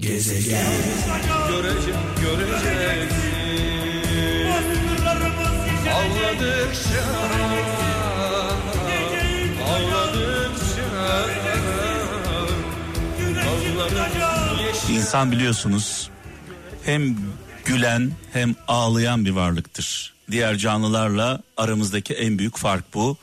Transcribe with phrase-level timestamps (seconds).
[0.00, 0.66] Gezegen.
[1.48, 3.20] Görecek, göreceksin.
[5.90, 7.30] Ağladıkça,
[14.90, 16.10] İnsan biliyorsunuz
[16.84, 17.16] hem
[17.64, 20.14] gülen hem ağlayan bir varlıktır.
[20.30, 23.16] Diğer canlılarla aramızdaki en büyük fark bu.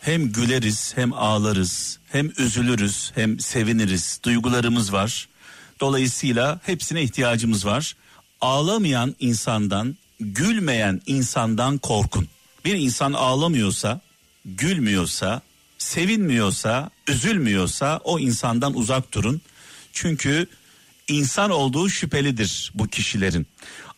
[0.00, 4.20] Hem güleriz hem ağlarız, hem üzülürüz hem seviniriz.
[4.24, 5.28] Duygularımız var.
[5.82, 7.96] Dolayısıyla hepsine ihtiyacımız var.
[8.40, 12.28] Ağlamayan insandan, gülmeyen insandan korkun.
[12.64, 14.00] Bir insan ağlamıyorsa,
[14.44, 15.42] gülmüyorsa,
[15.78, 19.40] sevinmiyorsa, üzülmüyorsa o insandan uzak durun.
[19.92, 20.46] Çünkü
[21.08, 23.46] insan olduğu şüphelidir bu kişilerin.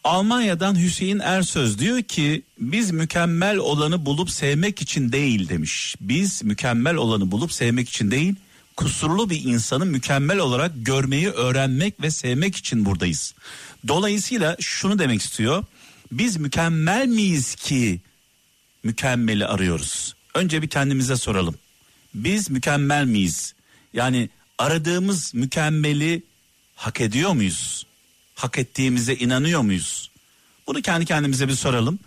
[0.05, 5.97] Almanya'dan Hüseyin Ersöz diyor ki biz mükemmel olanı bulup sevmek için değil demiş.
[6.01, 8.35] Biz mükemmel olanı bulup sevmek için değil
[8.77, 13.35] kusurlu bir insanı mükemmel olarak görmeyi öğrenmek ve sevmek için buradayız.
[13.89, 15.65] Dolayısıyla şunu demek istiyor.
[16.13, 18.01] Biz mükemmel miyiz ki
[18.85, 20.15] mükemmeli arıyoruz?
[20.35, 21.55] Önce bir kendimize soralım.
[22.15, 23.55] Biz mükemmel miyiz?
[23.93, 26.23] Yani aradığımız mükemmeli
[26.77, 27.87] hak ediyor muyuz?
[28.35, 30.11] Hak ettiğimize inanıyor muyuz?
[30.67, 31.99] Bunu kendi kendimize bir soralım.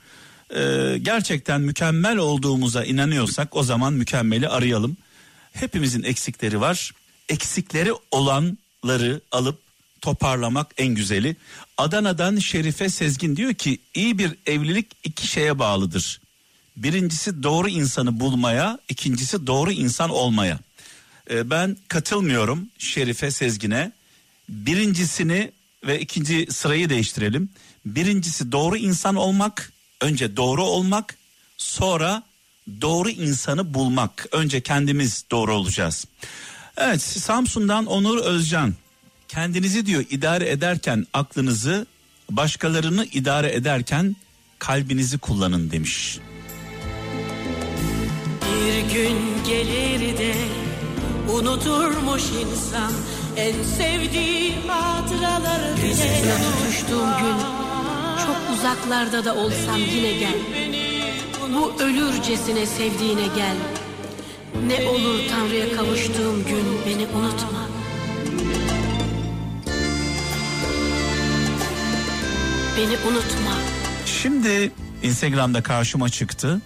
[0.55, 4.97] Ee, gerçekten mükemmel olduğumuza inanıyorsak o zaman mükemmeli arayalım.
[5.59, 6.91] Hepimizin eksikleri var.
[7.29, 9.59] Eksikleri olanları alıp
[10.01, 11.35] toparlamak en güzeli.
[11.77, 16.21] Adana'dan Şerife Sezgin diyor ki iyi bir evlilik iki şeye bağlıdır.
[16.77, 20.59] Birincisi doğru insanı bulmaya, ikincisi doğru insan olmaya.
[21.29, 23.91] Ee, ben katılmıyorum Şerife Sezgin'e.
[24.49, 25.51] Birincisini
[25.83, 27.49] ve ikinci sırayı değiştirelim.
[27.85, 31.17] Birincisi doğru insan olmak, önce doğru olmak,
[31.57, 32.23] sonra
[32.81, 34.27] doğru insanı bulmak.
[34.31, 36.05] Önce kendimiz doğru olacağız.
[36.77, 38.73] Evet Samsun'dan Onur Özcan.
[39.27, 41.85] Kendinizi diyor idare ederken aklınızı,
[42.31, 44.15] başkalarını idare ederken
[44.59, 46.19] kalbinizi kullanın demiş.
[48.41, 50.35] Bir gün gelir de
[51.33, 52.91] unuturmuş insan
[53.37, 56.35] en sevdiği hatıraları bile.
[56.43, 57.37] Tutuştuğum gün
[58.25, 60.86] çok uzaklarda da olsam yine gel.
[61.53, 63.55] Bu ölürcesine sevdiğine gel.
[64.67, 67.69] Ne olur Tanrı'ya kavuştuğum gün beni unutma.
[72.77, 73.57] Beni unutma.
[74.05, 74.71] Şimdi
[75.03, 76.61] Instagram'da karşıma çıktı.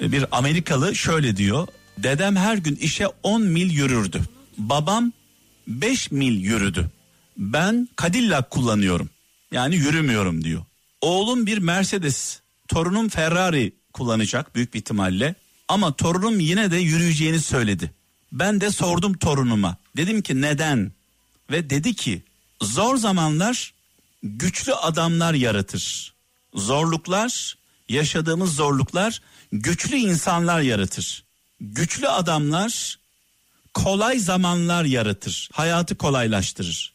[0.00, 1.68] Bir Amerikalı şöyle diyor.
[1.98, 4.20] Dedem her gün işe 10 mil yürürdü.
[4.58, 5.12] Babam
[5.66, 6.90] 5 mil yürüdü.
[7.36, 9.10] Ben Cadillac kullanıyorum.
[9.52, 10.62] Yani yürümüyorum diyor.
[11.00, 15.34] Oğlum bir Mercedes, torunum Ferrari kullanacak büyük bir ihtimalle.
[15.68, 17.90] Ama torunum yine de yürüyeceğini söyledi.
[18.32, 19.76] Ben de sordum torunuma.
[19.96, 20.92] Dedim ki neden?
[21.50, 22.22] Ve dedi ki
[22.62, 23.74] zor zamanlar
[24.22, 26.14] güçlü adamlar yaratır.
[26.54, 27.54] Zorluklar,
[27.88, 29.22] yaşadığımız zorluklar
[29.52, 31.24] güçlü insanlar yaratır.
[31.60, 32.98] Güçlü adamlar
[33.74, 35.48] kolay zamanlar yaratır.
[35.52, 36.92] Hayatı kolaylaştırır.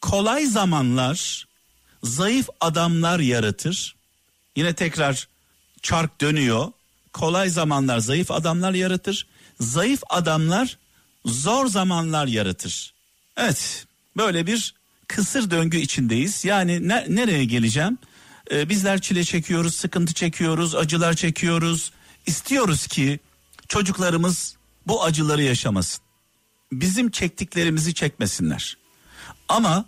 [0.00, 1.46] Kolay zamanlar
[2.02, 3.96] zayıf adamlar yaratır.
[4.56, 5.28] Yine tekrar
[5.82, 6.72] çark dönüyor.
[7.12, 9.26] Kolay zamanlar zayıf adamlar yaratır.
[9.60, 10.78] Zayıf adamlar
[11.24, 12.94] zor zamanlar yaratır.
[13.36, 14.74] Evet böyle bir
[15.08, 16.44] kısır döngü içindeyiz.
[16.44, 17.98] Yani ne, nereye geleceğim?
[18.50, 21.92] Ee, bizler çile çekiyoruz, sıkıntı çekiyoruz, acılar çekiyoruz.
[22.26, 23.20] İstiyoruz ki
[23.68, 24.56] çocuklarımız
[24.86, 26.04] bu acıları yaşamasın.
[26.72, 28.76] Bizim çektiklerimizi çekmesinler.
[29.48, 29.84] Ama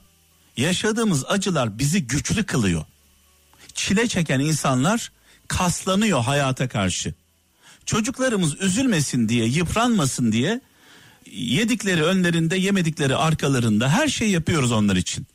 [0.56, 2.84] yaşadığımız acılar bizi güçlü kılıyor.
[3.74, 5.12] Çile çeken insanlar
[5.50, 7.14] kaslanıyor hayata karşı.
[7.86, 10.60] Çocuklarımız üzülmesin diye, yıpranmasın diye
[11.30, 15.26] yedikleri önlerinde, yemedikleri arkalarında her şey yapıyoruz onlar için.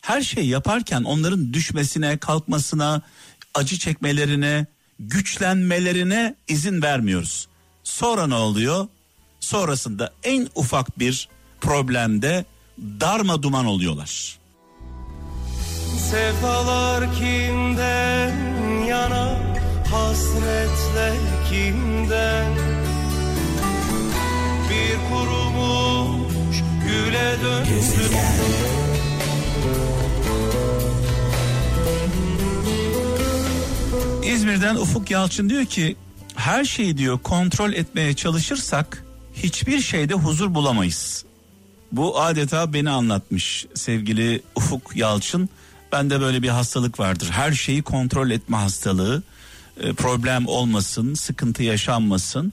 [0.00, 3.02] Her şey yaparken onların düşmesine, kalkmasına,
[3.54, 4.66] acı çekmelerine,
[4.98, 7.48] güçlenmelerine izin vermiyoruz.
[7.84, 8.88] Sonra ne oluyor?
[9.40, 11.28] Sonrasında en ufak bir
[11.60, 12.44] problemde
[12.78, 14.38] darma duman oluyorlar.
[16.10, 18.47] Sefalar kimden
[19.92, 21.16] yana hasretler
[21.50, 22.52] kimden
[24.70, 26.56] Bir kurumuş
[26.86, 27.68] güle döndü
[34.24, 35.96] İzmir'den Ufuk Yalçın diyor ki
[36.34, 39.04] her şeyi diyor kontrol etmeye çalışırsak
[39.34, 41.24] hiçbir şeyde huzur bulamayız.
[41.92, 45.48] Bu adeta beni anlatmış sevgili Ufuk Yalçın.
[45.92, 47.28] Bende böyle bir hastalık vardır.
[47.30, 49.22] Her şeyi kontrol etme hastalığı.
[49.80, 52.52] E, problem olmasın, sıkıntı yaşanmasın.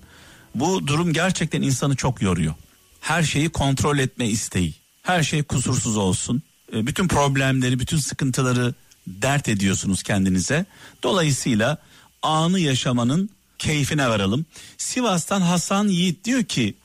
[0.55, 2.53] Bu durum gerçekten insanı çok yoruyor.
[3.01, 4.73] Her şeyi kontrol etme isteği.
[5.01, 6.41] Her şey kusursuz olsun.
[6.73, 8.73] e, bütün problemleri, bütün sıkıntıları
[9.07, 10.65] dert ediyorsunuz kendinize.
[11.03, 11.77] Dolayısıyla
[12.21, 13.29] anı yaşamanın
[13.59, 14.45] keyfine varalım.
[14.77, 16.75] Sivas'tan Hasan Yiğit diyor ki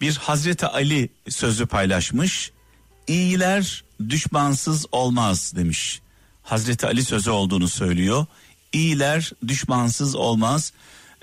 [0.00, 2.52] bir Hazreti Ali sözü paylaşmış.
[3.06, 6.00] İyiler düşmansız olmaz demiş.
[6.42, 8.26] Hazreti Ali sözü olduğunu söylüyor.
[8.72, 10.72] İyiler düşmansız olmaz.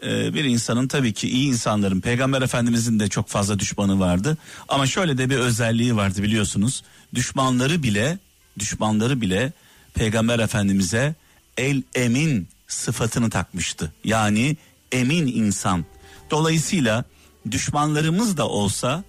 [0.03, 4.37] Ee, bir insanın tabii ki iyi insanların peygamber efendimizin de çok fazla düşmanı vardı.
[4.67, 6.83] Ama şöyle de bir özelliği vardı biliyorsunuz.
[7.15, 8.17] Düşmanları bile
[8.59, 9.53] düşmanları bile
[9.93, 11.15] peygamber efendimize
[11.57, 13.93] el emin sıfatını takmıştı.
[14.03, 14.57] Yani
[14.91, 15.85] emin insan.
[16.31, 17.05] Dolayısıyla
[17.51, 19.03] düşmanlarımız da olsa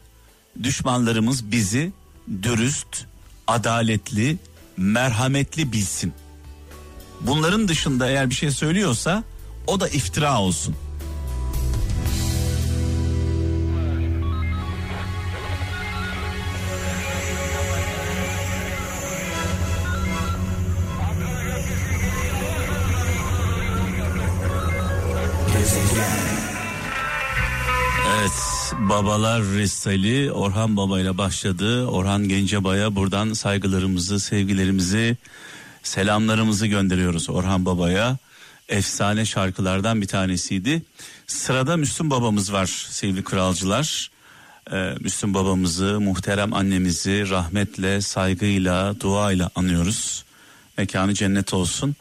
[0.63, 1.93] düşmanlarımız bizi
[2.43, 3.07] dürüst,
[3.47, 4.37] adaletli,
[4.77, 6.13] merhametli bilsin.
[7.21, 9.25] Bunların dışında eğer bir şey söylüyorsa
[9.67, 10.77] o da iftira olsun.
[28.19, 28.33] Evet
[28.79, 31.87] babalar Restali Orhan Baba ile başladı.
[31.87, 35.17] Orhan Gencebay'a buradan saygılarımızı, sevgilerimizi,
[35.82, 38.19] selamlarımızı gönderiyoruz Orhan Baba'ya.
[38.69, 40.82] Efsane şarkılardan bir tanesiydi.
[41.27, 44.11] Sırada Müslüm babamız var sevgili kralcılar.
[44.73, 50.25] Ee, Müslüm babamızı, muhterem annemizi rahmetle, saygıyla, duayla anıyoruz.
[50.79, 51.97] Mekanı cennet olsun.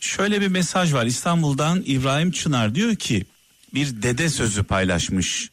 [0.00, 3.26] Şöyle bir mesaj var İstanbul'dan İbrahim Çınar diyor ki
[3.74, 5.50] bir dede sözü paylaşmış.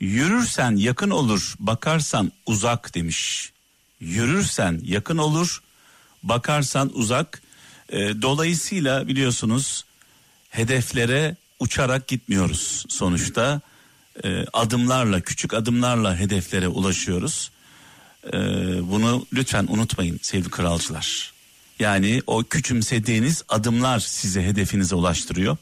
[0.00, 3.52] Yürürsen yakın olur, bakarsan uzak demiş.
[4.00, 5.62] Yürürsen yakın olur,
[6.22, 7.42] bakarsan uzak.
[7.92, 9.84] Ee, dolayısıyla biliyorsunuz
[10.48, 13.60] hedeflere uçarak gitmiyoruz sonuçta.
[14.24, 17.50] Ee, adımlarla, küçük adımlarla hedeflere ulaşıyoruz.
[18.26, 18.30] Ee,
[18.90, 21.32] bunu lütfen unutmayın sevgili kralcılar.
[21.78, 25.56] Yani o küçümsediğiniz adımlar size hedefinize ulaştırıyor.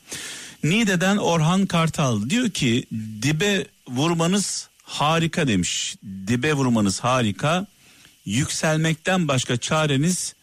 [0.65, 2.85] Niğde'den Orhan Kartal diyor ki
[3.23, 5.97] dibe vurmanız harika demiş.
[6.27, 7.67] Dibe vurmanız harika.
[8.25, 10.35] Yükselmekten başka çareniz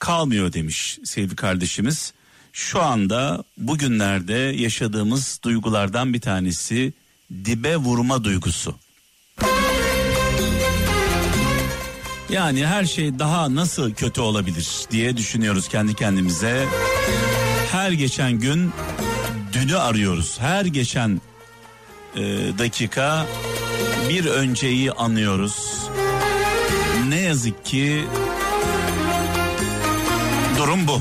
[0.00, 2.12] kalmıyor demiş sevgili kardeşimiz.
[2.52, 6.92] Şu anda bugünlerde yaşadığımız duygulardan bir tanesi
[7.44, 8.74] dibe vurma duygusu.
[12.30, 16.66] Yani her şey daha nasıl kötü olabilir diye düşünüyoruz kendi kendimize.
[17.72, 18.72] Her geçen gün
[19.52, 20.36] dünü arıyoruz.
[20.40, 21.20] Her geçen
[22.16, 22.20] e,
[22.58, 23.26] dakika
[24.08, 25.88] bir önceyi anlıyoruz.
[27.08, 28.04] Ne yazık ki
[30.60, 31.00] durum bu.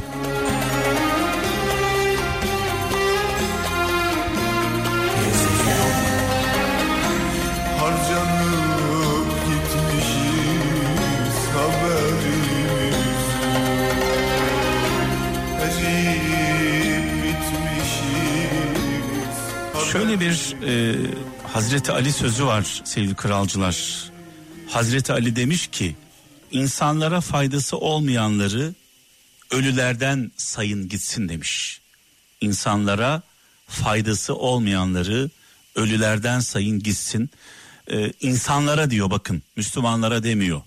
[19.91, 20.95] Şöyle bir e,
[21.53, 24.03] Hazreti Ali sözü var sevgili kralcılar.
[24.69, 25.95] Hazreti Ali demiş ki
[26.51, 28.73] insanlara faydası olmayanları
[29.51, 31.81] ölülerden sayın gitsin demiş.
[32.41, 33.21] İnsanlara
[33.67, 35.29] faydası olmayanları
[35.75, 37.29] ölülerden sayın gitsin.
[37.91, 40.61] Ee, insanlara diyor bakın Müslümanlara demiyor.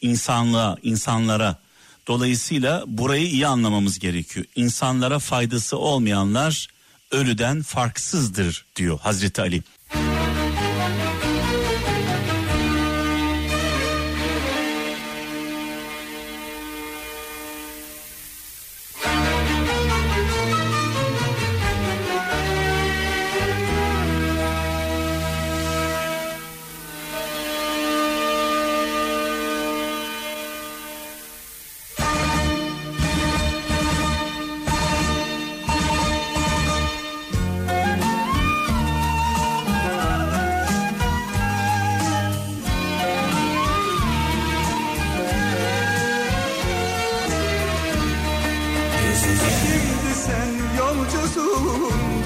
[0.00, 1.58] İnsanlığa, insanlara.
[2.06, 4.46] Dolayısıyla burayı iyi anlamamız gerekiyor.
[4.56, 6.68] İnsanlara faydası olmayanlar
[7.10, 9.62] ölüden farksızdır diyor Hazreti Ali.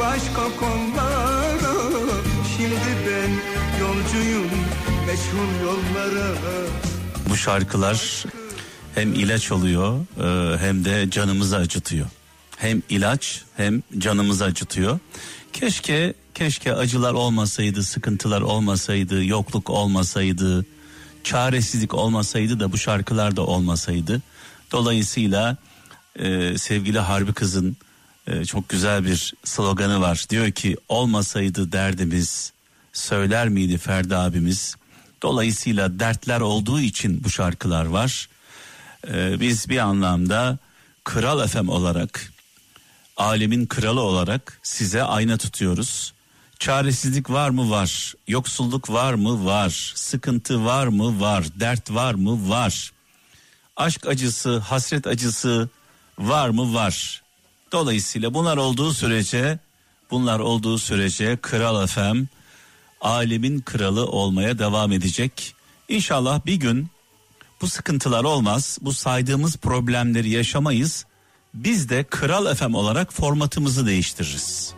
[0.08, 1.74] Başka konulara
[2.56, 2.74] Şimdi
[3.06, 3.30] ben
[3.80, 4.50] yolcuyum
[5.06, 6.34] meşhur yollara
[7.30, 8.24] Bu şarkılar
[8.94, 12.06] hem ilaç oluyor e, hem de canımızı acıtıyor.
[12.56, 14.98] Hem ilaç hem canımızı acıtıyor.
[15.52, 20.66] Keşke keşke acılar olmasaydı, sıkıntılar olmasaydı, yokluk olmasaydı,
[21.24, 24.22] çaresizlik olmasaydı da bu şarkılar da olmasaydı.
[24.72, 25.56] Dolayısıyla
[26.16, 27.76] e, sevgili Harbi kızın
[28.28, 30.26] e, çok güzel bir sloganı var.
[30.30, 32.52] Diyor ki olmasaydı derdimiz
[32.92, 34.76] söyler miydi Ferdi abimiz?
[35.22, 38.28] Dolayısıyla dertler olduğu için bu şarkılar var.
[39.08, 40.58] Ee, biz bir anlamda
[41.04, 42.32] Kral Efem olarak,
[43.16, 46.12] alemin kralı olarak size ayna tutuyoruz.
[46.58, 47.70] Çaresizlik var mı?
[47.70, 48.14] Var.
[48.28, 49.44] Yoksulluk var mı?
[49.44, 49.92] Var.
[49.94, 51.20] Sıkıntı var mı?
[51.20, 51.44] Var.
[51.60, 52.48] Dert var mı?
[52.48, 52.92] Var.
[53.76, 55.68] Aşk acısı, hasret acısı
[56.18, 56.74] var mı?
[56.74, 57.22] Var.
[57.72, 59.58] Dolayısıyla bunlar olduğu sürece,
[60.10, 62.28] bunlar olduğu sürece Kral Efem
[63.00, 65.54] alemin kralı olmaya devam edecek.
[65.88, 66.88] İnşallah bir gün
[67.60, 68.78] bu sıkıntılar olmaz.
[68.82, 71.06] Bu saydığımız problemleri yaşamayız.
[71.54, 74.74] Biz de Kral FM olarak formatımızı değiştiririz.